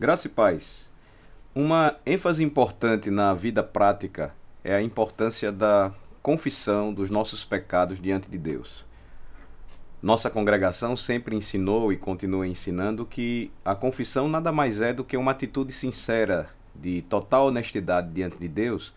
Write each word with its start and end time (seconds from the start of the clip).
Graça 0.00 0.28
e 0.28 0.30
paz. 0.30 0.88
Uma 1.52 1.96
ênfase 2.06 2.44
importante 2.44 3.10
na 3.10 3.34
vida 3.34 3.64
prática 3.64 4.32
é 4.62 4.72
a 4.72 4.80
importância 4.80 5.50
da 5.50 5.92
confissão 6.22 6.94
dos 6.94 7.10
nossos 7.10 7.44
pecados 7.44 8.00
diante 8.00 8.30
de 8.30 8.38
Deus. 8.38 8.86
Nossa 10.00 10.30
congregação 10.30 10.94
sempre 10.94 11.34
ensinou 11.34 11.92
e 11.92 11.96
continua 11.96 12.46
ensinando 12.46 13.04
que 13.04 13.50
a 13.64 13.74
confissão 13.74 14.28
nada 14.28 14.52
mais 14.52 14.80
é 14.80 14.92
do 14.92 15.02
que 15.02 15.16
uma 15.16 15.32
atitude 15.32 15.72
sincera, 15.72 16.48
de 16.72 17.02
total 17.02 17.48
honestidade 17.48 18.08
diante 18.12 18.38
de 18.38 18.46
Deus, 18.46 18.94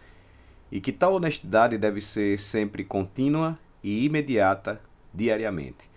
e 0.72 0.80
que 0.80 0.92
tal 0.92 1.16
honestidade 1.16 1.80
deve 1.80 2.00
ser 2.00 2.38
sempre 2.38 2.84
contínua 2.84 3.58
e 3.84 4.06
imediata, 4.06 4.80
diariamente. 5.12 5.91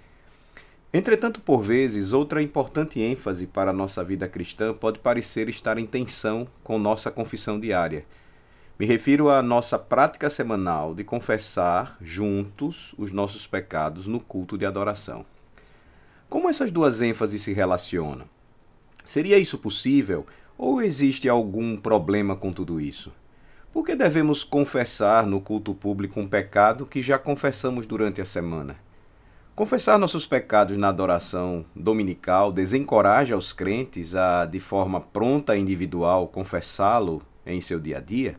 Entretanto, 0.97 1.41
por 1.41 1.61
vezes, 1.61 2.13
outra 2.13 2.41
importante 2.41 3.03
ênfase 3.03 3.49
para 3.49 3.73
a 3.73 3.75
nossa 3.75 4.05
vida 4.05 4.29
cristã 4.29 4.73
pode 4.73 5.01
parecer 5.01 5.49
estar 5.49 5.77
em 5.77 5.85
tensão 5.85 6.47
com 6.63 6.79
nossa 6.79 7.11
confissão 7.11 7.59
diária. 7.59 8.07
Me 8.79 8.87
refiro 8.87 9.29
à 9.29 9.43
nossa 9.43 9.77
prática 9.77 10.31
semanal 10.31 10.95
de 10.95 11.03
confessar 11.03 11.99
juntos 12.01 12.95
os 12.97 13.11
nossos 13.11 13.45
pecados 13.45 14.07
no 14.07 14.21
culto 14.21 14.57
de 14.57 14.65
adoração. 14.65 15.27
Como 16.31 16.49
essas 16.49 16.71
duas 16.71 17.03
ênfases 17.03 17.43
se 17.43 17.53
relacionam? 17.53 18.27
Seria 19.05 19.37
isso 19.37 19.59
possível 19.59 20.25
ou 20.57 20.81
existe 20.81 21.29
algum 21.29 21.77
problema 21.77 22.37
com 22.37 22.53
tudo 22.53 22.81
isso? 22.81 23.13
Por 23.73 23.85
que 23.85 23.97
devemos 23.97 24.45
confessar 24.45 25.27
no 25.27 25.41
culto 25.41 25.75
público 25.75 26.21
um 26.21 26.29
pecado 26.29 26.87
que 26.87 27.03
já 27.03 27.19
confessamos 27.19 27.85
durante 27.85 28.21
a 28.21 28.25
semana? 28.25 28.84
Confessar 29.55 30.01
nossos 30.01 30.27
pecados 30.27 30.77
na 30.77 30.89
adoração 30.89 31.65
dominical 31.77 32.51
desencoraja 32.51 33.37
os 33.37 33.53
crentes 33.53 34.17
a, 34.17 34.45
de 34.47 34.59
forma 34.59 35.01
pronta 35.01 35.57
e 35.57 35.61
individual, 35.61 36.27
confessá-lo 36.27 37.23
em 37.47 37.61
seu 37.61 37.79
dia 37.79 37.99
a 37.99 38.01
dia? 38.01 38.35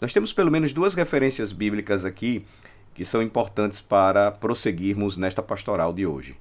Nós 0.00 0.12
temos 0.12 0.32
pelo 0.32 0.48
menos 0.48 0.72
duas 0.72 0.94
referências 0.94 1.50
bíblicas 1.50 2.04
aqui 2.04 2.46
que 2.94 3.04
são 3.04 3.20
importantes 3.20 3.80
para 3.80 4.30
prosseguirmos 4.30 5.16
nesta 5.16 5.42
pastoral 5.42 5.92
de 5.92 6.06
hoje. 6.06 6.36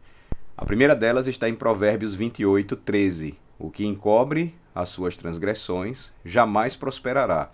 A 0.55 0.63
primeira 0.63 0.95
delas 0.95 1.25
está 1.25 1.49
em 1.49 1.55
Provérbios 1.55 2.13
28, 2.13 2.75
13. 2.75 3.35
O 3.57 3.71
que 3.71 3.83
encobre 3.83 4.53
as 4.75 4.89
suas 4.89 5.17
transgressões 5.17 6.13
jamais 6.23 6.75
prosperará, 6.75 7.49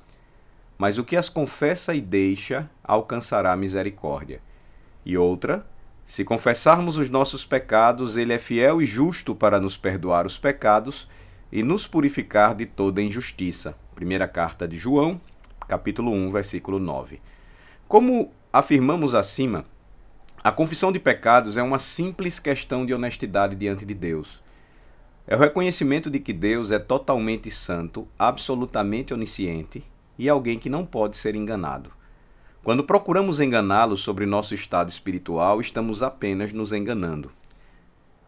mas 0.78 0.98
o 0.98 1.06
que 1.06 1.16
as 1.16 1.30
confessa 1.30 1.96
e 1.96 2.02
deixa 2.02 2.70
alcançará 2.84 3.56
misericórdia. 3.56 4.42
E 5.06 5.18
outra, 5.18 5.66
se 6.06 6.24
confessarmos 6.24 7.00
os 7.00 7.10
nossos 7.10 7.44
pecados, 7.44 8.16
Ele 8.16 8.32
é 8.32 8.38
fiel 8.38 8.80
e 8.80 8.86
justo 8.86 9.34
para 9.34 9.60
nos 9.60 9.76
perdoar 9.76 10.28
os 10.28 10.38
pecados 10.38 11.10
e 11.52 11.64
nos 11.64 11.88
purificar 11.88 12.54
de 12.54 12.68
toda 12.68 13.02
injustiça. 13.02 13.76
Primeira 13.96 14.28
carta 14.28 14.68
de 14.68 14.78
João, 14.78 15.20
capítulo 15.68 16.12
1, 16.12 16.30
versículo 16.30 16.78
9. 16.78 17.20
Como 17.88 18.32
afirmamos 18.54 19.16
acima, 19.16 19.66
a 20.44 20.52
confissão 20.52 20.92
de 20.92 21.00
pecados 21.00 21.58
é 21.58 21.64
uma 21.64 21.80
simples 21.80 22.38
questão 22.38 22.86
de 22.86 22.94
honestidade 22.94 23.56
diante 23.56 23.84
de 23.84 23.96
Deus. 23.96 24.44
É 25.26 25.36
o 25.36 25.40
reconhecimento 25.40 26.08
de 26.08 26.20
que 26.20 26.34
Deus 26.34 26.72
é 26.72 26.78
totalmente 26.78 27.50
santo, 27.50 28.08
absolutamente 28.18 29.12
onisciente 29.12 29.84
e 30.20 30.30
alguém 30.30 30.60
que 30.60 30.70
não 30.70 30.86
pode 30.86 31.18
ser 31.18 31.34
enganado. 31.34 31.92
Quando 32.66 32.84
procuramos 32.84 33.40
enganá-lo 33.40 33.96
sobre 33.96 34.26
nosso 34.26 34.56
estado 34.56 34.90
espiritual, 34.90 35.62
estamos 35.62 36.02
apenas 36.02 36.52
nos 36.52 36.74
enganando. 36.74 37.32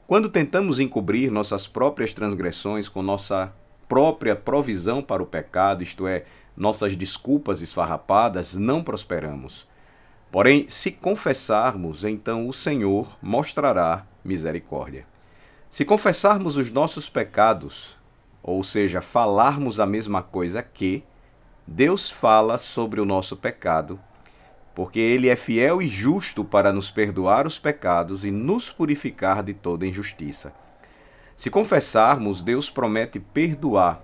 Quando 0.06 0.30
tentamos 0.30 0.80
encobrir 0.80 1.32
nossas 1.32 1.66
próprias 1.66 2.14
transgressões 2.14 2.88
com 2.88 3.02
nossa 3.02 3.52
própria 3.90 4.36
provisão 4.36 5.02
para 5.02 5.24
o 5.24 5.26
pecado, 5.26 5.82
isto 5.82 6.08
é, 6.08 6.24
nossas 6.56 6.96
desculpas 6.96 7.62
esfarrapadas, 7.62 8.54
não 8.54 8.84
prosperamos. 8.84 9.68
Porém, 10.32 10.70
se 10.70 10.92
confessarmos, 10.92 12.04
então 12.04 12.48
o 12.48 12.54
Senhor 12.54 13.18
mostrará 13.20 14.06
misericórdia. 14.24 15.08
Se 15.68 15.84
confessarmos 15.84 16.58
os 16.58 16.70
nossos 16.70 17.10
pecados, 17.10 17.98
ou 18.44 18.62
seja, 18.62 19.02
falarmos 19.02 19.80
a 19.80 19.88
mesma 19.88 20.22
coisa 20.22 20.62
que, 20.62 21.04
Deus 21.66 22.10
fala 22.10 22.60
sobre 22.60 23.02
o 23.02 23.06
nosso 23.06 23.36
pecado 23.36 24.00
porque 24.78 25.00
ele 25.00 25.28
é 25.28 25.36
fiel 25.36 25.82
e 25.82 25.88
justo 25.88 26.46
para 26.46 26.72
nos 26.72 26.92
perdoar 26.92 27.48
os 27.48 27.58
pecados 27.58 28.24
e 28.24 28.30
nos 28.30 28.72
purificar 28.72 29.42
de 29.42 29.52
toda 29.52 29.88
injustiça. 29.88 30.54
Se 31.36 31.50
confessarmos, 31.50 32.44
Deus 32.44 32.70
promete 32.70 33.20
perdoar. 33.20 34.04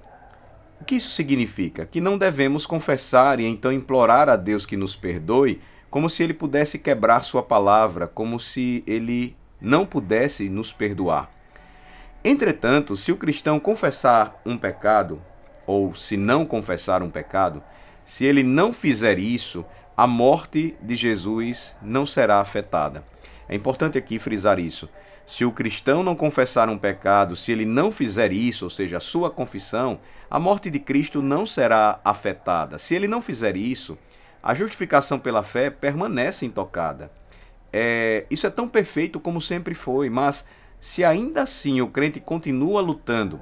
O 0.81 0.83
que 0.83 0.95
isso 0.95 1.11
significa? 1.11 1.85
Que 1.85 2.01
não 2.01 2.17
devemos 2.17 2.65
confessar 2.65 3.39
e 3.39 3.45
então 3.45 3.71
implorar 3.71 4.27
a 4.27 4.35
Deus 4.35 4.65
que 4.65 4.75
nos 4.75 4.95
perdoe, 4.95 5.61
como 5.91 6.09
se 6.09 6.23
ele 6.23 6.33
pudesse 6.33 6.79
quebrar 6.79 7.23
sua 7.23 7.43
palavra, 7.43 8.07
como 8.07 8.39
se 8.39 8.83
ele 8.87 9.37
não 9.61 9.85
pudesse 9.85 10.49
nos 10.49 10.73
perdoar. 10.73 11.29
Entretanto, 12.23 12.97
se 12.97 13.11
o 13.11 13.17
cristão 13.17 13.59
confessar 13.59 14.41
um 14.43 14.57
pecado, 14.57 15.21
ou 15.67 15.93
se 15.93 16.17
não 16.17 16.47
confessar 16.47 17.03
um 17.03 17.11
pecado, 17.11 17.61
se 18.03 18.25
ele 18.25 18.41
não 18.41 18.73
fizer 18.73 19.19
isso, 19.19 19.63
a 19.95 20.07
morte 20.07 20.75
de 20.81 20.95
Jesus 20.95 21.75
não 21.81 22.05
será 22.05 22.39
afetada. 22.39 23.03
É 23.47 23.55
importante 23.55 23.97
aqui 23.97 24.17
frisar 24.17 24.59
isso. 24.59 24.89
Se 25.25 25.45
o 25.45 25.51
cristão 25.51 26.03
não 26.03 26.15
confessar 26.15 26.67
um 26.67 26.77
pecado, 26.77 27.35
se 27.35 27.51
ele 27.51 27.65
não 27.65 27.91
fizer 27.91 28.33
isso, 28.33 28.65
ou 28.65 28.69
seja, 28.69 28.97
a 28.97 28.99
sua 28.99 29.29
confissão, 29.29 29.99
a 30.29 30.39
morte 30.39 30.69
de 30.69 30.79
Cristo 30.79 31.21
não 31.21 31.45
será 31.45 31.99
afetada. 32.03 32.77
Se 32.77 32.93
ele 32.95 33.07
não 33.07 33.21
fizer 33.21 33.55
isso, 33.55 33.97
a 34.41 34.53
justificação 34.53 35.17
pela 35.17 35.43
fé 35.43 35.69
permanece 35.69 36.45
intocada. 36.45 37.11
É, 37.71 38.25
isso 38.29 38.45
é 38.45 38.49
tão 38.49 38.67
perfeito 38.67 39.19
como 39.19 39.39
sempre 39.39 39.73
foi, 39.73 40.09
mas 40.09 40.45
se 40.81 41.03
ainda 41.03 41.43
assim 41.43 41.79
o 41.79 41.87
crente 41.87 42.19
continua 42.19 42.81
lutando 42.81 43.41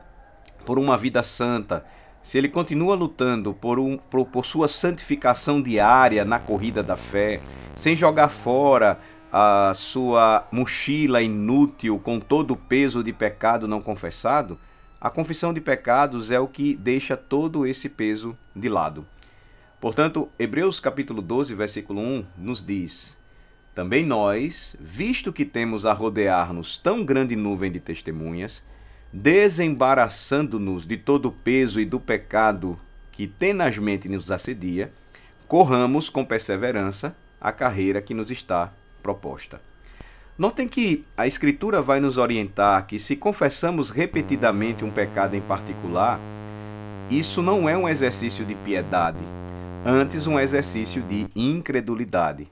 por 0.66 0.78
uma 0.78 0.96
vida 0.96 1.24
santa, 1.24 1.84
se 2.22 2.38
ele 2.38 2.50
continua 2.50 2.96
lutando 2.96 3.54
por, 3.54 3.80
um, 3.80 3.98
por, 3.98 4.26
por 4.26 4.46
sua 4.46 4.68
santificação 4.68 5.62
diária 5.62 6.24
na 6.24 6.40
corrida 6.40 6.84
da 6.84 6.96
fé, 6.96 7.42
sem 7.74 7.96
jogar 7.96 8.30
fora 8.30 9.00
a 9.32 9.72
sua 9.74 10.48
mochila 10.52 11.22
inútil 11.22 11.98
com 12.00 12.20
todo 12.20 12.52
o 12.52 12.58
peso 12.58 13.04
de 13.04 13.14
pecado 13.14 13.68
não 13.68 13.82
confessado, 13.82 14.60
a 15.00 15.10
confissão 15.10 15.52
de 15.52 15.60
pecados 15.60 16.30
é 16.30 16.40
o 16.40 16.48
que 16.48 16.76
deixa 16.76 17.18
todo 17.18 17.66
esse 17.66 17.90
peso 17.90 18.38
de 18.56 18.70
lado. 18.70 19.06
Portanto, 19.80 20.30
Hebreus 20.38 20.80
capítulo 20.80 21.24
12, 21.24 21.56
versículo 21.56 22.00
1 22.02 22.26
nos 22.38 22.64
diz: 22.64 23.18
Também 23.74 24.06
nós, 24.06 24.76
visto 24.80 25.34
que 25.34 25.44
temos 25.44 25.88
a 25.88 25.94
rodear-nos 25.94 26.78
tão 26.78 27.04
grande 27.04 27.36
nuvem 27.36 27.72
de 27.72 27.80
testemunhas, 27.80 28.64
desembaraçando-nos 29.14 30.86
de 30.86 30.98
todo 30.98 31.28
o 31.28 31.32
peso 31.32 31.80
e 31.80 31.86
do 31.86 32.00
pecado 32.00 32.80
que 33.12 33.28
tenazmente 33.28 34.08
nos 34.08 34.32
assedia, 34.32 34.92
corramos 35.48 36.10
com 36.10 36.24
perseverança 36.24 37.16
a 37.40 37.52
carreira 37.52 38.02
que 38.02 38.14
nos 38.14 38.32
está 38.32 38.72
proposta. 39.04 39.62
Notem 40.38 40.68
que 40.68 41.06
a 41.18 41.28
Escritura 41.28 41.82
vai 41.82 42.00
nos 42.00 42.18
orientar 42.18 42.88
que, 42.88 42.98
se 42.98 43.16
confessamos 43.16 43.90
repetidamente 43.90 44.86
um 44.86 44.90
pecado 44.90 45.36
em 45.36 45.42
particular, 45.42 46.20
isso 47.10 47.42
não 47.42 47.68
é 47.68 47.78
um 47.78 47.90
exercício 47.90 48.46
de 48.46 48.56
piedade, 48.56 49.20
antes 49.86 50.26
um 50.28 50.40
exercício 50.40 51.02
de 51.02 51.28
incredulidade. 51.36 52.48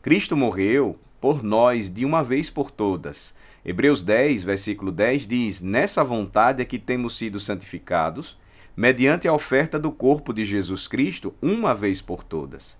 Cristo 0.00 0.36
morreu 0.36 0.96
por 1.24 1.42
nós 1.42 1.88
de 1.88 2.04
uma 2.04 2.22
vez 2.22 2.50
por 2.50 2.70
todas, 2.70 3.34
Hebreus 3.64 4.02
10, 4.02 4.42
versículo 4.42 4.92
10 4.92 5.26
diz: 5.26 5.62
Nessa 5.62 6.04
vontade 6.04 6.60
é 6.60 6.66
que 6.66 6.78
temos 6.78 7.16
sido 7.16 7.40
santificados, 7.40 8.36
mediante 8.76 9.26
a 9.26 9.32
oferta 9.32 9.78
do 9.78 9.90
corpo 9.90 10.34
de 10.34 10.44
Jesus 10.44 10.86
Cristo, 10.86 11.32
uma 11.40 11.72
vez 11.72 12.02
por 12.02 12.22
todas. 12.22 12.76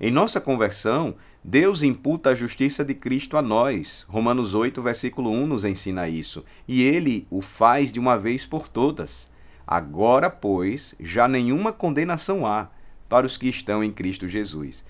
Em 0.00 0.10
nossa 0.10 0.40
conversão, 0.40 1.16
Deus 1.44 1.82
imputa 1.82 2.30
a 2.30 2.34
justiça 2.34 2.82
de 2.82 2.94
Cristo 2.94 3.36
a 3.36 3.42
nós. 3.42 4.06
Romanos 4.08 4.54
8, 4.54 4.80
versículo 4.80 5.28
1 5.30 5.46
nos 5.46 5.66
ensina 5.66 6.08
isso. 6.08 6.42
E 6.66 6.82
ele 6.82 7.26
o 7.30 7.42
faz 7.42 7.92
de 7.92 8.00
uma 8.00 8.16
vez 8.16 8.46
por 8.46 8.68
todas. 8.68 9.30
Agora, 9.66 10.30
pois, 10.30 10.94
já 10.98 11.28
nenhuma 11.28 11.74
condenação 11.74 12.46
há 12.46 12.70
para 13.06 13.26
os 13.26 13.36
que 13.36 13.50
estão 13.50 13.84
em 13.84 13.92
Cristo 13.92 14.26
Jesus. 14.26 14.82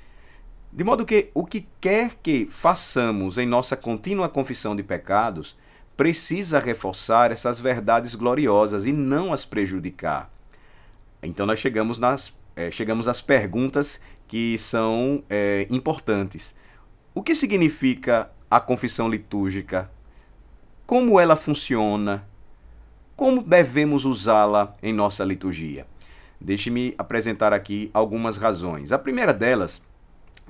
De 0.72 0.82
modo 0.82 1.04
que 1.04 1.30
o 1.34 1.44
que 1.44 1.66
quer 1.80 2.14
que 2.22 2.46
façamos 2.46 3.36
em 3.36 3.46
nossa 3.46 3.76
contínua 3.76 4.28
confissão 4.28 4.74
de 4.74 4.82
pecados 4.82 5.56
precisa 5.96 6.58
reforçar 6.58 7.30
essas 7.30 7.60
verdades 7.60 8.14
gloriosas 8.14 8.86
e 8.86 8.92
não 8.92 9.32
as 9.32 9.44
prejudicar. 9.44 10.30
Então 11.22 11.44
nós 11.44 11.58
chegamos, 11.58 11.98
nas, 11.98 12.32
é, 12.56 12.70
chegamos 12.70 13.06
às 13.06 13.20
perguntas 13.20 14.00
que 14.26 14.56
são 14.56 15.22
é, 15.28 15.66
importantes. 15.68 16.54
O 17.14 17.22
que 17.22 17.34
significa 17.34 18.30
a 18.50 18.58
confissão 18.58 19.08
litúrgica? 19.08 19.90
Como 20.86 21.20
ela 21.20 21.36
funciona? 21.36 22.26
como 23.22 23.40
devemos 23.40 24.04
usá-la 24.04 24.74
em 24.82 24.92
nossa 24.92 25.24
liturgia? 25.24 25.86
Deixe-me 26.40 26.92
apresentar 26.98 27.52
aqui 27.52 27.88
algumas 27.94 28.36
razões. 28.36 28.90
A 28.90 28.98
primeira 28.98 29.32
delas, 29.32 29.80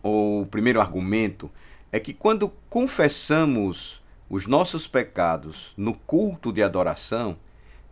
ou 0.02 0.42
o 0.42 0.46
primeiro 0.46 0.80
argumento, 0.80 1.50
é 1.90 2.00
que 2.00 2.12
quando 2.12 2.50
confessamos 2.68 4.02
os 4.28 4.46
nossos 4.46 4.86
pecados 4.86 5.72
no 5.76 5.94
culto 5.94 6.52
de 6.52 6.62
adoração, 6.62 7.36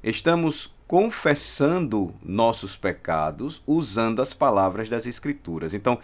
estamos 0.02 0.74
confessando 0.86 2.12
nossos 2.22 2.76
pecados 2.76 3.62
usando 3.66 4.20
as 4.20 4.34
palavras 4.34 4.88
das 4.88 5.06
Escrituras. 5.06 5.74
Então, 5.74 5.98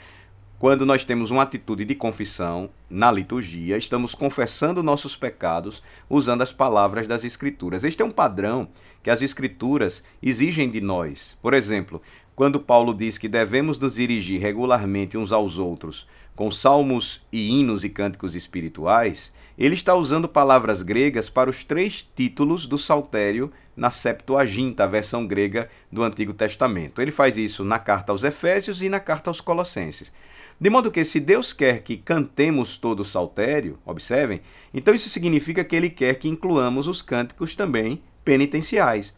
quando 0.59 0.87
nós 0.87 1.05
temos 1.05 1.31
uma 1.31 1.43
atitude 1.43 1.85
de 1.85 1.95
confissão 1.95 2.71
na 2.89 3.11
liturgia, 3.11 3.77
estamos 3.77 4.15
confessando 4.15 4.83
nossos 4.83 5.15
pecados 5.15 5.83
usando 6.09 6.43
as 6.43 6.53
palavras 6.53 7.07
das 7.07 7.25
Escrituras. 7.25 7.85
Este 7.85 8.01
é 8.01 8.05
um 8.05 8.11
padrão 8.11 8.69
que 9.03 9.11
as 9.11 9.23
Escrituras 9.23 10.03
exigem 10.23 10.71
de 10.71 10.81
nós. 10.81 11.37
Por 11.43 11.53
exemplo, 11.53 12.01
quando 12.37 12.61
Paulo 12.61 12.93
diz 12.93 13.17
que 13.17 13.29
devemos 13.29 13.79
nos 13.79 13.95
dirigir 13.95 14.39
regularmente 14.39 15.17
uns 15.17 15.33
aos 15.33 15.59
outros 15.59 16.07
com 16.37 16.51
salmos 16.51 17.23
e 17.33 17.49
hinos 17.49 17.83
e 17.83 17.89
cânticos 17.89 18.37
espirituais, 18.37 19.33
ele 19.57 19.75
está 19.75 19.95
usando 19.95 20.29
palavras 20.29 20.83
gregas 20.83 21.31
para 21.31 21.49
os 21.49 21.65
três 21.65 22.07
títulos 22.15 22.67
do 22.67 22.77
saltério 22.77 23.51
na 23.75 23.91
Septuaginta, 23.91 24.85
a 24.85 24.87
versão 24.87 25.27
grega 25.27 25.71
do 25.91 26.03
Antigo 26.03 26.35
Testamento. 26.35 27.01
Ele 27.01 27.11
faz 27.11 27.39
isso 27.39 27.65
na 27.65 27.79
carta 27.79 28.13
aos 28.13 28.23
Efésios 28.23 28.83
e 28.83 28.91
na 28.91 29.01
carta 29.01 29.31
aos 29.31 29.41
Colossenses. 29.41 30.13
De 30.61 30.69
modo 30.69 30.91
que, 30.91 31.05
se 31.05 31.21
Deus 31.21 31.55
quer 31.55 31.83
que 31.83 31.97
cantemos 31.97 32.77
todo 32.77 33.01
o 33.01 33.05
saltério, 33.05 33.79
observem, 33.85 34.43
então 34.75 34.95
isso 34.95 35.09
significa 35.09 35.65
que 35.65 35.75
Ele 35.75 35.89
quer 35.89 36.17
que 36.17 36.29
incluamos 36.29 36.87
os 36.87 37.01
cânticos 37.01 37.55
também 37.55 38.03
penitenciais. 38.23 39.15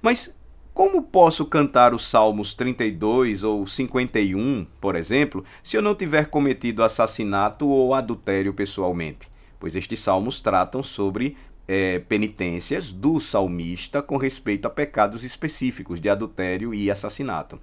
Mas 0.00 0.34
como 0.74 1.02
posso 1.02 1.44
cantar 1.44 1.92
os 1.92 2.08
Salmos 2.08 2.54
32 2.54 3.44
ou 3.44 3.66
51, 3.66 4.66
por 4.80 4.96
exemplo, 4.96 5.44
se 5.62 5.76
eu 5.76 5.82
não 5.82 5.94
tiver 5.94 6.26
cometido 6.26 6.82
assassinato 6.82 7.68
ou 7.68 7.92
adultério 7.94 8.54
pessoalmente? 8.54 9.28
Pois 9.60 9.76
estes 9.76 10.00
salmos 10.00 10.40
tratam 10.40 10.82
sobre 10.82 11.36
é, 11.68 11.98
penitências 11.98 12.90
do 12.90 13.20
salmista 13.20 14.00
com 14.00 14.16
respeito 14.16 14.66
a 14.66 14.70
pecados 14.70 15.24
específicos 15.24 16.00
de 16.00 16.08
adultério 16.08 16.72
e 16.74 16.90
assassinato. 16.90 17.60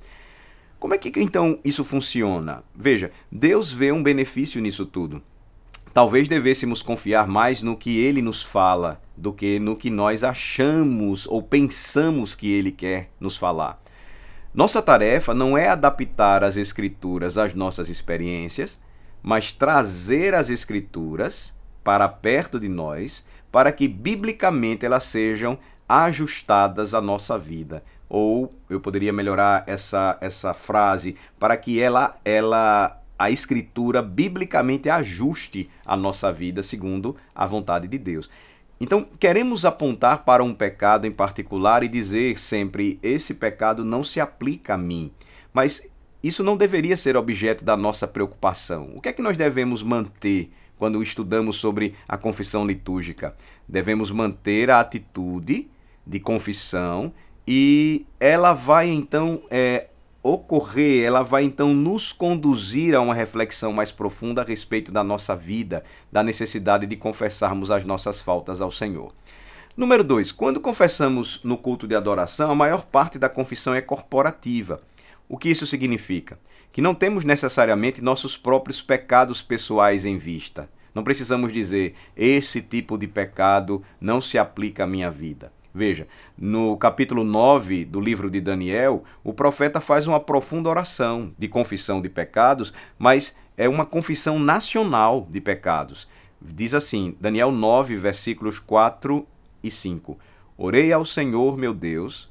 Como 0.80 0.94
é 0.94 0.98
que 0.98 1.12
então 1.20 1.60
isso 1.66 1.84
funciona? 1.84 2.64
Veja, 2.74 3.12
Deus 3.32 3.72
vê 3.72 3.92
um 3.92 4.04
benefício 4.04 4.62
nisso 4.62 4.86
tudo. 4.86 5.22
Talvez 5.94 6.28
devêssemos 6.28 6.82
confiar 6.82 7.28
mais 7.28 7.64
no 7.64 7.76
que 7.76 7.98
ele 7.98 8.22
nos 8.22 8.44
fala 8.44 9.02
do 9.18 9.34
que 9.34 9.60
no 9.60 9.76
que 9.76 9.90
nós 9.90 10.24
achamos 10.24 11.28
ou 11.28 11.42
pensamos 11.42 12.36
que 12.36 12.52
ele 12.52 12.72
quer 12.72 13.10
nos 13.20 13.36
falar. 13.36 13.82
Nossa 14.54 14.82
tarefa 14.82 15.34
não 15.34 15.58
é 15.58 15.68
adaptar 15.68 16.44
as 16.44 16.58
Escrituras 16.58 17.38
às 17.38 17.54
nossas 17.54 17.90
experiências, 17.90 18.80
mas 19.22 19.52
trazer 19.52 20.34
as 20.34 20.50
Escrituras 20.50 21.56
para 21.84 22.08
perto 22.08 22.60
de 22.60 22.70
nós, 22.70 23.26
para 23.52 23.72
que 23.72 23.88
biblicamente 23.88 24.86
elas 24.86 25.06
sejam 25.06 25.58
ajustadas 25.88 26.94
à 26.94 27.02
nossa 27.02 27.38
vida, 27.38 27.84
ou 28.08 28.54
eu 28.70 28.80
poderia 28.80 29.12
melhorar 29.12 29.64
essa, 29.68 30.18
essa 30.22 30.54
frase 30.54 31.16
para 31.40 31.58
que 31.58 31.80
ela, 31.80 32.16
ela 32.24 32.99
a 33.20 33.30
escritura 33.30 34.02
biblicamente 34.02 34.90
ajuste 34.90 35.70
a 35.86 35.98
nossa 35.98 36.32
vida 36.32 36.64
segundo 36.64 37.18
a 37.36 37.46
vontade 37.46 37.86
de 37.86 37.98
Deus. 37.98 38.30
Então, 38.80 39.06
queremos 39.20 39.66
apontar 39.66 40.24
para 40.24 40.42
um 40.42 40.54
pecado 40.54 41.06
em 41.06 41.12
particular 41.12 41.84
e 41.84 41.90
dizer 41.90 42.40
sempre: 42.40 42.98
esse 43.04 43.34
pecado 43.34 43.84
não 43.84 44.06
se 44.06 44.22
aplica 44.22 44.76
a 44.76 44.78
mim. 44.78 45.12
Mas 45.54 45.92
isso 46.24 46.46
não 46.46 46.56
deveria 46.56 46.96
ser 46.96 47.18
objeto 47.18 47.66
da 47.66 47.76
nossa 47.76 48.08
preocupação. 48.08 48.92
O 48.96 49.02
que 49.02 49.10
é 49.10 49.14
que 49.14 49.22
nós 49.22 49.36
devemos 49.36 49.84
manter 49.84 50.50
quando 50.78 51.04
estudamos 51.04 51.58
sobre 51.58 51.96
a 52.08 52.18
confissão 52.18 52.66
litúrgica? 52.66 53.36
Devemos 53.68 54.12
manter 54.12 54.70
a 54.70 54.80
atitude 54.80 55.70
de 56.08 56.20
confissão 56.22 57.14
e 57.46 58.06
ela 58.18 58.54
vai 58.54 58.90
então 58.90 59.42
é, 59.50 59.88
ocorrer, 60.22 61.06
ela 61.06 61.24
vai 61.24 61.44
então 61.44 61.74
nos 61.74 62.12
conduzir 62.12 62.94
a 62.94 63.02
uma 63.02 63.14
reflexão 63.14 63.72
mais 63.72 63.92
profunda 63.92 64.42
a 64.42 64.46
respeito 64.46 64.92
da 64.92 65.04
nossa 65.04 65.36
vida, 65.36 65.84
da 66.12 66.22
necessidade 66.22 66.86
de 66.86 66.96
confessarmos 66.96 67.72
as 67.72 67.86
nossas 67.86 68.22
faltas 68.22 68.62
ao 68.62 68.70
Senhor. 68.70 69.14
Número 69.78 70.04
2. 70.04 70.34
Quando 70.34 70.60
confessamos 70.60 71.40
no 71.44 71.58
culto 71.58 71.88
de 71.88 71.96
adoração, 71.96 72.52
a 72.52 72.56
maior 72.56 72.84
parte 72.86 73.18
da 73.18 73.30
confissão 73.30 73.74
é 73.74 73.82
corporativa. 73.82 74.82
O 75.28 75.38
que 75.38 75.50
isso 75.50 75.66
significa? 75.66 76.38
Que 76.72 76.82
não 76.82 76.94
temos 76.94 77.24
necessariamente 77.24 78.02
nossos 78.02 78.36
próprios 78.36 78.82
pecados 78.82 79.42
pessoais 79.42 80.06
em 80.06 80.18
vista. 80.18 80.70
Não 80.94 81.04
precisamos 81.04 81.54
dizer, 81.54 81.96
esse 82.18 82.62
tipo 82.62 82.98
de 82.98 83.08
pecado 83.08 83.82
não 84.02 84.20
se 84.20 84.38
aplica 84.38 84.84
à 84.84 84.88
minha 84.88 85.10
vida. 85.10 85.52
Veja, 85.74 86.08
no 86.36 86.76
capítulo 86.78 87.24
9 87.24 87.86
do 87.86 88.02
livro 88.02 88.30
de 88.30 88.42
Daniel, 88.42 89.04
o 89.24 89.32
profeta 89.32 89.80
faz 89.80 90.08
uma 90.08 90.20
profunda 90.20 90.68
oração 90.68 91.32
de 91.38 91.48
confissão 91.48 92.02
de 92.02 92.10
pecados, 92.10 92.74
mas 92.98 93.36
é 93.56 93.70
uma 93.70 93.86
confissão 93.86 94.40
nacional 94.40 95.28
de 95.30 95.40
pecados. 95.40 96.08
Diz 96.42 96.74
assim, 96.74 97.16
Daniel 97.20 97.52
9, 97.52 97.96
versículos 97.96 98.58
4 98.58 99.28
e 99.62 99.70
5: 99.70 100.18
Orei 100.58 100.92
ao 100.92 101.06
Senhor 101.06 101.56
meu 101.56 101.74
Deus, 101.74 102.30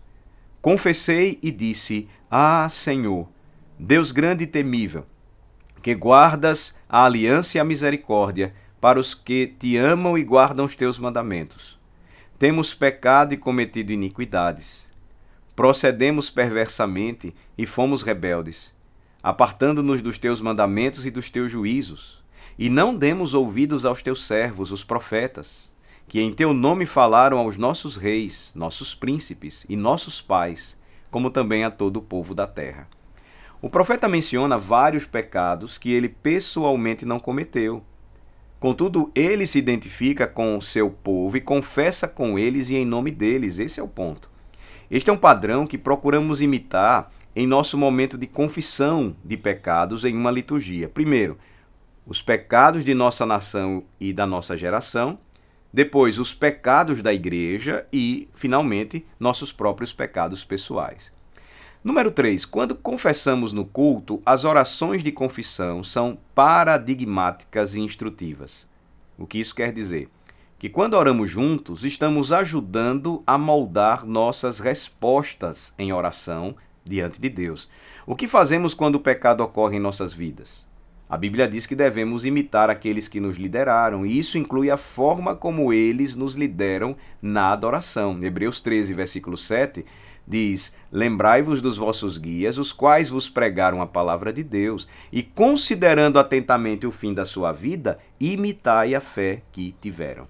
confessei 0.61 1.39
e 1.41 1.53
disse: 1.53 2.09
Ah, 2.29 2.67
Senhor, 2.69 3.29
Deus 3.79 4.11
grande 4.11 4.45
e 4.45 4.47
temível, 4.49 5.07
que 5.81 5.95
guardas 5.95 6.75
a 6.89 7.05
aliança 7.05 7.57
e 7.57 7.61
a 7.61 7.65
misericórdia 7.65 8.53
para 8.81 8.99
os 8.99 9.15
que 9.15 9.47
te 9.47 9.77
amam 9.77 10.19
e 10.19 10.25
guardam 10.25 10.67
os 10.67 10.75
teus 10.75 10.99
mandamentos. 10.99 11.78
Temos 12.39 12.73
pecado 12.73 13.35
e 13.35 13.37
cometido 13.37 13.93
iniquidades. 13.93 14.87
Procedemos 15.57 16.31
perversamente 16.31 17.35
e 17.59 17.67
fomos 17.67 18.03
rebeldes, 18.03 18.73
apartando-nos 19.21 20.01
dos 20.01 20.19
teus 20.19 20.41
mandamentos 20.41 21.05
e 21.05 21.11
dos 21.11 21.31
teus 21.31 21.51
juízos. 21.51 22.23
E 22.57 22.69
não 22.69 22.95
demos 22.95 23.35
ouvidos 23.35 23.85
aos 23.85 24.05
teus 24.05 24.25
servos, 24.25 24.71
os 24.71 24.85
profetas, 24.85 25.73
que 26.07 26.21
em 26.21 26.33
teu 26.33 26.55
nome 26.55 26.87
falaram 26.87 27.39
aos 27.39 27.57
nossos 27.57 27.97
reis, 27.97 28.53
nossos 28.55 28.95
príncipes 28.95 29.67
e 29.69 29.75
nossos 29.75 30.21
pais, 30.21 30.79
como 31.11 31.33
também 31.33 31.65
a 31.65 31.73
todo 31.73 31.97
o 31.97 32.03
povo 32.03 32.37
da 32.37 32.47
terra. 32.47 32.89
O 33.61 33.69
profeta 33.69 34.09
menciona 34.09 34.57
vários 34.57 35.05
pecados 35.05 35.77
que 35.77 35.91
ele 35.91 36.09
pessoalmente 36.09 37.05
não 37.05 37.19
cometeu, 37.19 37.83
Contudo, 38.59 39.11
ele 39.15 39.47
se 39.47 39.59
identifica 39.59 40.27
com 40.27 40.57
o 40.57 40.63
seu 40.63 40.91
povo 40.91 41.37
e 41.37 41.41
confessa 41.41 42.09
com 42.09 42.39
eles 42.39 42.71
e 42.71 42.77
em 42.77 42.85
nome 42.85 43.11
deles. 43.11 43.59
Esse 43.59 43.79
é 43.79 43.83
o 43.83 43.89
ponto. 43.89 44.29
Este 44.91 45.11
é 45.11 45.13
um 45.13 45.19
padrão 45.19 45.67
que 45.67 45.79
procuramos 45.79 46.43
imitar 46.43 47.13
em 47.37 47.47
nosso 47.47 47.79
momento 47.79 48.19
de 48.19 48.27
confissão 48.27 49.15
de 49.25 49.37
pecados 49.37 50.05
em 50.05 50.15
uma 50.15 50.31
liturgia. 50.31 50.89
Primeiro, 50.89 51.39
os 52.05 52.21
pecados 52.21 52.85
de 52.85 52.95
nossa 52.95 53.25
nação 53.25 53.85
e 54.01 54.13
da 54.13 54.27
nossa 54.27 54.57
geração. 54.57 55.19
Depois, 55.71 56.19
os 56.19 56.33
pecados 56.33 57.03
da 57.03 57.13
igreja 57.13 57.87
e, 57.93 58.29
finalmente, 58.35 59.07
nossos 59.21 59.53
próprios 59.53 59.93
pecados 59.93 60.43
pessoais. 60.43 61.13
Número 61.83 62.11
3. 62.11 62.45
Quando 62.45 62.75
confessamos 62.75 63.53
no 63.53 63.65
culto, 63.65 64.21
as 64.27 64.45
orações 64.45 65.01
de 65.03 65.13
confissão 65.13 65.85
são 65.85 66.19
paradigmáticas 66.35 67.77
e 67.77 67.81
instrutivas. 67.81 68.69
O 69.17 69.27
que 69.27 69.39
isso 69.39 69.55
quer 69.55 69.73
dizer? 69.73 70.09
Que 70.59 70.69
quando 70.69 70.95
oramos 70.95 71.31
juntos, 71.31 71.85
estamos 71.85 72.33
ajudando 72.33 73.23
a 73.25 73.39
moldar 73.39 74.05
nossas 74.05 74.59
respostas 74.59 75.73
em 75.79 75.93
oração 75.93 76.57
diante 76.85 77.21
de 77.21 77.29
Deus. 77.29 77.69
O 78.05 78.17
que 78.17 78.27
fazemos 78.27 78.75
quando 78.75 78.97
o 78.97 79.01
pecado 79.01 79.41
ocorre 79.45 79.77
em 79.77 79.81
nossas 79.81 80.13
vidas? 80.13 80.67
A 81.09 81.17
Bíblia 81.17 81.49
diz 81.49 81.65
que 81.65 81.77
devemos 81.77 82.27
imitar 82.27 82.69
aqueles 82.69 83.07
que 83.07 83.21
nos 83.21 83.37
lideraram, 83.37 84.05
e 84.05 84.19
isso 84.19 84.37
inclui 84.37 84.69
a 84.71 84.77
forma 84.77 85.35
como 85.35 85.73
eles 85.73 86.17
nos 86.17 86.35
lideram 86.35 86.97
na 87.23 87.53
adoração. 87.53 88.19
Hebreus 88.21 88.61
13, 88.61 88.93
versículo 88.93 89.37
7 89.37 89.87
diz: 90.29 90.77
Lembrai-vos 90.93 91.61
dos 91.61 91.79
vossos 91.79 92.19
guias, 92.19 92.59
os 92.59 92.73
quais 92.73 93.09
vos 93.09 93.29
pregaram 93.29 93.81
a 93.81 93.87
palavra 93.87 94.33
de 94.33 94.45
Deus, 94.45 94.87
e 95.11 95.23
considerando 95.23 96.19
atentamente 96.19 96.87
o 96.87 96.93
fim 96.93 97.15
da 97.15 97.25
sua 97.25 97.51
vida, 97.51 97.99
imitai 98.21 98.95
a 98.95 99.01
fé 99.01 99.43
que 99.51 99.75
tiveram. 99.81 100.29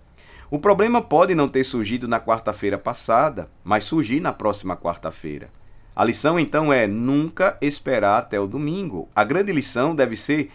O 0.51 0.59
problema 0.59 1.03
pode 1.03 1.35
não 1.35 1.49
ter 1.49 1.65
surgido 1.65 2.07
na 2.09 2.21
quarta-feira 2.21 2.79
passada, 2.79 3.49
mas 3.63 3.85
surgir 3.85 4.21
na 4.21 4.33
próxima 4.33 4.77
quarta-feira. 4.77 5.51
A 5.95 6.05
lição 6.05 6.39
então 6.39 6.73
é 6.73 6.87
nunca 6.87 7.59
esperar 7.61 8.19
até 8.19 8.39
o 8.39 8.47
domingo. 8.47 9.09
A 9.15 9.25
grande 9.25 9.53
lição 9.53 9.95
deve 9.95 10.17
ser 10.17 10.51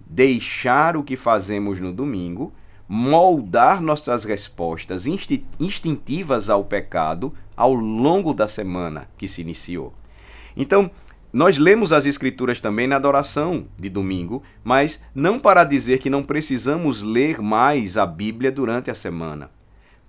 deixar 0.00 0.96
o 0.96 1.04
que 1.04 1.16
fazemos 1.16 1.78
no 1.78 1.92
domingo, 1.92 2.52
moldar 2.92 3.80
nossas 3.80 4.24
respostas 4.24 5.06
instintivas 5.06 6.50
ao 6.50 6.64
pecado 6.64 7.32
ao 7.56 7.72
longo 7.72 8.34
da 8.34 8.48
semana 8.48 9.08
que 9.16 9.28
se 9.28 9.40
iniciou. 9.40 9.94
Então, 10.56 10.90
nós 11.32 11.56
lemos 11.56 11.92
as 11.92 12.04
Escrituras 12.04 12.60
também 12.60 12.88
na 12.88 12.96
adoração 12.96 13.68
de 13.78 13.88
domingo, 13.88 14.42
mas 14.64 15.00
não 15.14 15.38
para 15.38 15.62
dizer 15.62 16.00
que 16.00 16.10
não 16.10 16.24
precisamos 16.24 17.00
ler 17.00 17.40
mais 17.40 17.96
a 17.96 18.04
Bíblia 18.04 18.50
durante 18.50 18.90
a 18.90 18.94
semana. 18.96 19.52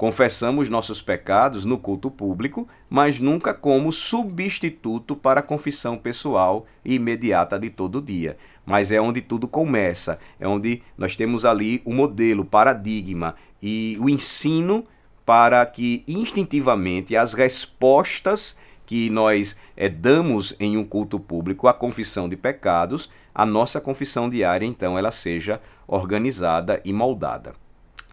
Confessamos 0.02 0.68
nossos 0.68 1.00
pecados 1.00 1.64
no 1.64 1.78
culto 1.78 2.10
público, 2.10 2.68
mas 2.90 3.20
nunca 3.20 3.54
como 3.54 3.92
substituto 3.92 5.16
para 5.16 5.42
a 5.42 5.44
confissão 5.44 5.96
pessoal 5.96 6.66
e 6.84 6.96
imediata 6.96 7.60
de 7.60 7.70
todo 7.70 8.02
dia. 8.02 8.36
Mas 8.66 8.92
é 8.92 9.00
onde 9.00 9.22
tudo 9.22 9.48
começa, 9.48 10.18
é 10.40 10.48
onde 10.48 10.82
nós 10.98 11.16
temos 11.16 11.46
ali 11.46 11.84
o 11.86 11.94
modelo, 11.94 12.42
o 12.42 12.46
paradigma 12.46 13.36
e 13.62 13.96
o 14.02 14.10
ensino 14.10 14.88
para 15.24 15.64
que 15.68 16.04
instintivamente 16.08 17.16
as 17.16 17.36
respostas 17.36 18.58
que 18.88 19.08
nós 19.08 19.56
é, 19.78 19.88
damos 19.88 20.56
em 20.60 20.78
um 20.78 20.84
culto 20.84 21.20
público 21.20 21.68
à 21.68 21.76
confissão 21.76 22.28
de 22.28 22.36
pecados, 22.36 23.08
a 23.36 23.46
nossa 23.46 23.80
confissão 23.80 24.28
diária, 24.28 24.66
então, 24.66 24.98
ela 24.98 25.12
seja 25.12 25.62
organizada 25.88 26.82
e 26.84 26.92
moldada. 26.92 27.54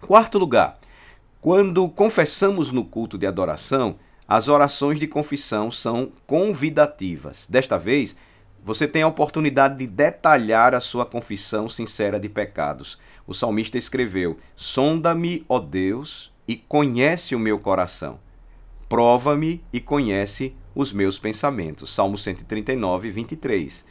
Quarto 0.02 0.38
lugar, 0.38 0.78
quando 1.40 1.88
confessamos 1.88 2.73
no 2.73 2.85
culto 2.85 3.16
de 3.16 3.26
adoração, 3.26 3.97
as 4.26 4.49
orações 4.49 4.99
de 4.99 5.07
confissão 5.07 5.71
são 5.71 6.11
convidativas. 6.26 7.47
Desta 7.49 7.78
vez, 7.78 8.16
você 8.64 8.88
tem 8.88 9.02
a 9.02 9.07
oportunidade 9.07 9.78
de 9.78 9.87
detalhar 9.87 10.75
a 10.75 10.80
sua 10.80 11.07
confissão 11.07 11.68
sincera 11.68 12.18
de 12.18 12.28
pecados. 12.28 12.99
O 13.25 13.33
salmista 13.33 13.78
escreveu: 13.78 14.37
Sonda-me, 14.57 15.45
ó 15.49 15.61
Deus, 15.61 16.33
e 16.47 16.57
conhece 16.57 17.37
o 17.37 17.38
meu 17.38 17.59
coração. 17.59 18.18
Prova-me 18.88 19.62
e 19.73 19.80
conhece 19.80 20.57
os 20.75 20.92
meus 20.92 21.21
pensamentos. 21.21 21.95
Salmo 21.95 22.18
139, 22.18 23.11
23. 23.11 23.85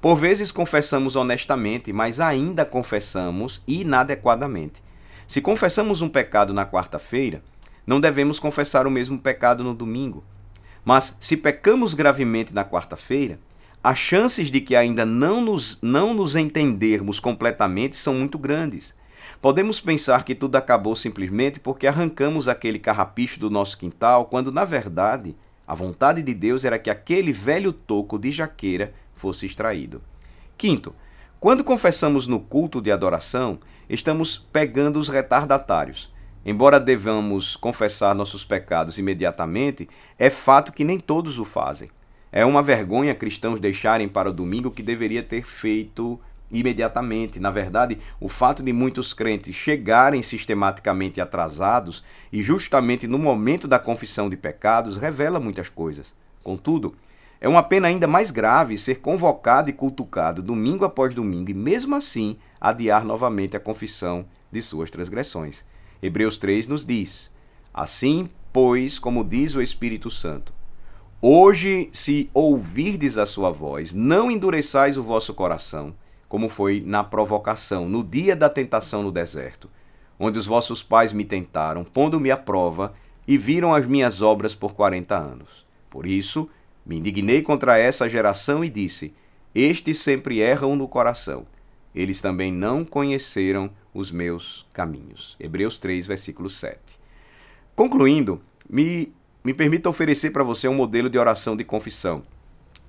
Por 0.00 0.14
vezes 0.14 0.52
confessamos 0.52 1.16
honestamente, 1.16 1.92
mas 1.92 2.20
ainda 2.20 2.64
confessamos 2.64 3.60
inadequadamente. 3.66 4.82
Se 5.32 5.40
confessamos 5.40 6.02
um 6.02 6.10
pecado 6.10 6.52
na 6.52 6.66
quarta-feira, 6.66 7.42
não 7.86 7.98
devemos 7.98 8.38
confessar 8.38 8.86
o 8.86 8.90
mesmo 8.90 9.18
pecado 9.18 9.64
no 9.64 9.72
domingo. 9.72 10.22
Mas 10.84 11.16
se 11.18 11.38
pecamos 11.38 11.94
gravemente 11.94 12.52
na 12.52 12.66
quarta-feira, 12.66 13.40
as 13.82 13.96
chances 13.96 14.50
de 14.50 14.60
que 14.60 14.76
ainda 14.76 15.06
não 15.06 15.40
nos, 15.40 15.78
não 15.80 16.12
nos 16.12 16.36
entendermos 16.36 17.18
completamente 17.18 17.96
são 17.96 18.12
muito 18.12 18.38
grandes. 18.38 18.94
Podemos 19.40 19.80
pensar 19.80 20.22
que 20.22 20.34
tudo 20.34 20.56
acabou 20.56 20.94
simplesmente 20.94 21.58
porque 21.58 21.86
arrancamos 21.86 22.46
aquele 22.46 22.78
carrapicho 22.78 23.40
do 23.40 23.48
nosso 23.48 23.78
quintal, 23.78 24.26
quando 24.26 24.52
na 24.52 24.66
verdade 24.66 25.34
a 25.66 25.74
vontade 25.74 26.20
de 26.20 26.34
Deus 26.34 26.62
era 26.62 26.78
que 26.78 26.90
aquele 26.90 27.32
velho 27.32 27.72
toco 27.72 28.18
de 28.18 28.30
jaqueira 28.30 28.92
fosse 29.14 29.46
extraído. 29.46 30.02
Quinto, 30.58 30.94
quando 31.42 31.64
confessamos 31.64 32.28
no 32.28 32.38
culto 32.38 32.80
de 32.80 32.92
adoração, 32.92 33.58
estamos 33.90 34.38
pegando 34.38 35.00
os 35.00 35.08
retardatários. 35.08 36.08
Embora 36.46 36.78
devamos 36.78 37.56
confessar 37.56 38.14
nossos 38.14 38.44
pecados 38.44 38.96
imediatamente, 38.96 39.88
é 40.16 40.30
fato 40.30 40.72
que 40.72 40.84
nem 40.84 41.00
todos 41.00 41.40
o 41.40 41.44
fazem. 41.44 41.90
É 42.30 42.44
uma 42.44 42.62
vergonha 42.62 43.12
cristãos 43.12 43.58
deixarem 43.58 44.06
para 44.08 44.30
o 44.30 44.32
domingo 44.32 44.70
que 44.70 44.84
deveria 44.84 45.20
ter 45.20 45.42
feito 45.42 46.20
imediatamente. 46.48 47.40
Na 47.40 47.50
verdade, 47.50 47.98
o 48.20 48.28
fato 48.28 48.62
de 48.62 48.72
muitos 48.72 49.12
crentes 49.12 49.52
chegarem 49.52 50.22
sistematicamente 50.22 51.20
atrasados 51.20 52.04
e 52.32 52.40
justamente 52.40 53.08
no 53.08 53.18
momento 53.18 53.66
da 53.66 53.80
confissão 53.80 54.30
de 54.30 54.36
pecados 54.36 54.96
revela 54.96 55.40
muitas 55.40 55.68
coisas. 55.68 56.14
Contudo, 56.40 56.94
é 57.42 57.48
uma 57.48 57.64
pena 57.64 57.88
ainda 57.88 58.06
mais 58.06 58.30
grave 58.30 58.78
ser 58.78 59.00
convocado 59.00 59.68
e 59.68 59.72
cultuado 59.72 60.40
domingo 60.40 60.84
após 60.84 61.12
domingo 61.12 61.50
e 61.50 61.54
mesmo 61.54 61.96
assim 61.96 62.36
adiar 62.60 63.04
novamente 63.04 63.56
a 63.56 63.60
confissão 63.60 64.24
de 64.48 64.62
suas 64.62 64.92
transgressões. 64.92 65.64
Hebreus 66.00 66.38
3 66.38 66.68
nos 66.68 66.86
diz: 66.86 67.32
Assim, 67.74 68.28
pois, 68.52 68.96
como 68.96 69.24
diz 69.24 69.56
o 69.56 69.60
Espírito 69.60 70.08
Santo, 70.08 70.54
Hoje, 71.20 71.88
se 71.92 72.30
ouvirdes 72.32 73.18
a 73.18 73.26
sua 73.26 73.50
voz, 73.50 73.92
não 73.92 74.30
endureçais 74.30 74.96
o 74.96 75.02
vosso 75.02 75.34
coração, 75.34 75.94
como 76.28 76.48
foi 76.48 76.80
na 76.86 77.02
provocação, 77.02 77.88
no 77.88 78.04
dia 78.04 78.36
da 78.36 78.48
tentação 78.48 79.02
no 79.02 79.10
deserto, 79.10 79.68
onde 80.18 80.38
os 80.38 80.46
vossos 80.46 80.80
pais 80.80 81.12
me 81.12 81.24
tentaram, 81.24 81.82
pondo-me 81.84 82.30
à 82.30 82.36
prova, 82.36 82.94
e 83.26 83.36
viram 83.36 83.74
as 83.74 83.84
minhas 83.84 84.22
obras 84.22 84.54
por 84.54 84.74
quarenta 84.74 85.16
anos. 85.16 85.66
Por 85.90 86.06
isso, 86.06 86.48
me 86.84 86.98
indignei 86.98 87.42
contra 87.42 87.78
essa 87.78 88.08
geração 88.08 88.64
e 88.64 88.70
disse: 88.70 89.14
Estes 89.54 89.98
sempre 89.98 90.40
erram 90.40 90.76
no 90.76 90.88
coração. 90.88 91.46
Eles 91.94 92.20
também 92.20 92.52
não 92.52 92.84
conheceram 92.84 93.70
os 93.92 94.10
meus 94.10 94.66
caminhos. 94.72 95.36
Hebreus 95.38 95.78
3, 95.78 96.06
versículo 96.06 96.48
7. 96.48 96.78
Concluindo, 97.76 98.40
me, 98.68 99.12
me 99.44 99.52
permita 99.52 99.88
oferecer 99.88 100.30
para 100.30 100.42
você 100.42 100.68
um 100.68 100.74
modelo 100.74 101.10
de 101.10 101.18
oração 101.18 101.54
de 101.54 101.64
confissão. 101.64 102.22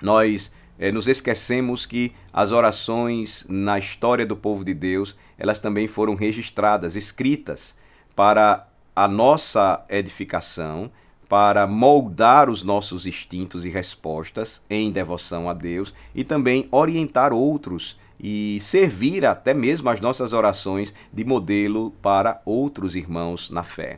Nós 0.01 0.53
é, 0.79 0.91
nos 0.91 1.07
esquecemos 1.07 1.85
que 1.85 2.13
as 2.31 2.51
orações 2.51 3.45
na 3.49 3.77
história 3.77 4.25
do 4.25 4.35
povo 4.35 4.63
de 4.63 4.73
Deus, 4.73 5.17
elas 5.37 5.59
também 5.59 5.87
foram 5.87 6.15
registradas, 6.15 6.95
escritas 6.95 7.77
para 8.15 8.67
a 8.95 9.07
nossa 9.07 9.83
edificação, 9.89 10.91
para 11.33 11.65
moldar 11.65 12.47
os 12.47 12.61
nossos 12.61 13.07
instintos 13.07 13.65
e 13.65 13.69
respostas 13.69 14.61
em 14.69 14.91
devoção 14.91 15.49
a 15.49 15.53
Deus 15.55 15.91
e 16.13 16.23
também 16.23 16.67
orientar 16.69 17.33
outros 17.33 17.97
e 18.19 18.59
servir 18.61 19.25
até 19.25 19.51
mesmo 19.51 19.89
as 19.89 19.99
nossas 19.99 20.31
orações 20.31 20.93
de 21.11 21.25
modelo 21.25 21.89
para 22.03 22.39
outros 22.45 22.95
irmãos 22.95 23.49
na 23.49 23.63
fé. 23.63 23.97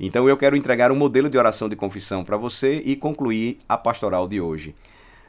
Então 0.00 0.26
eu 0.26 0.38
quero 0.38 0.56
entregar 0.56 0.90
um 0.90 0.96
modelo 0.96 1.28
de 1.28 1.36
oração 1.36 1.68
de 1.68 1.76
confissão 1.76 2.24
para 2.24 2.38
você 2.38 2.80
e 2.82 2.96
concluir 2.96 3.58
a 3.68 3.76
pastoral 3.76 4.26
de 4.26 4.40
hoje. 4.40 4.74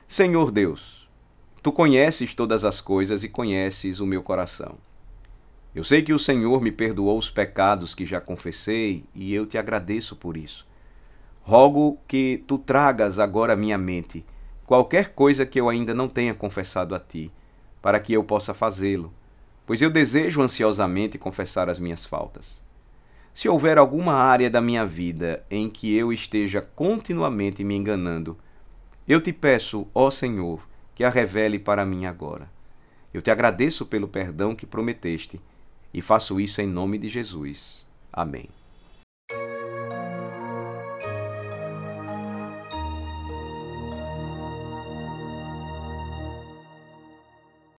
Senhor 0.08 0.52
Deus, 0.52 1.10
tu 1.62 1.70
conheces 1.70 2.34
todas 2.34 2.64
as 2.64 2.80
coisas 2.80 3.26
e 3.26 3.28
conheces 3.28 4.00
o 4.00 4.06
meu 4.06 4.24
coração. 4.24 4.76
Eu 5.76 5.84
sei 5.84 6.02
que 6.02 6.14
o 6.14 6.20
Senhor 6.20 6.62
me 6.62 6.72
perdoou 6.72 7.18
os 7.18 7.30
pecados 7.30 7.94
que 7.94 8.06
já 8.06 8.22
confessei 8.22 9.04
e 9.14 9.34
eu 9.34 9.46
te 9.46 9.58
agradeço 9.58 10.16
por 10.16 10.38
isso. 10.38 10.71
Rogo 11.42 11.98
que 12.08 12.44
tu 12.48 12.58
tragas 12.58 13.20
agora 13.20 13.54
à 13.54 13.56
minha 13.56 13.78
mente 13.78 14.26
qualquer 14.72 15.10
coisa 15.10 15.46
que 15.46 15.60
eu 15.60 15.68
ainda 15.68 15.94
não 15.94 16.08
tenha 16.08 16.34
confessado 16.34 16.96
a 16.96 17.00
ti, 17.00 17.30
para 17.82 18.00
que 18.00 18.14
eu 18.14 18.24
possa 18.24 18.54
fazê-lo, 18.54 19.14
pois 19.66 19.82
eu 19.82 19.90
desejo 19.90 20.42
ansiosamente 20.42 21.18
confessar 21.18 21.70
as 21.70 21.78
minhas 21.78 22.06
faltas. 22.06 22.64
Se 23.34 23.50
houver 23.50 23.78
alguma 23.78 24.14
área 24.14 24.50
da 24.50 24.62
minha 24.62 24.86
vida 24.86 25.44
em 25.50 25.70
que 25.70 25.94
eu 25.94 26.14
esteja 26.14 26.62
continuamente 26.62 27.66
me 27.66 27.76
enganando, 27.76 28.38
eu 29.06 29.20
te 29.20 29.34
peço, 29.34 29.88
ó 29.94 30.10
Senhor, 30.10 30.66
que 30.96 31.04
a 31.04 31.10
revele 31.10 31.60
para 31.60 31.86
mim 31.86 32.06
agora. 32.06 32.50
Eu 33.14 33.22
te 33.22 33.30
agradeço 33.30 33.86
pelo 33.86 34.08
perdão 34.08 34.56
que 34.56 34.66
prometeste 34.66 35.42
e 35.94 36.02
faço 36.02 36.40
isso 36.40 36.62
em 36.62 36.68
nome 36.68 36.98
de 36.98 37.10
Jesus. 37.10 37.86
Amém. 38.14 38.61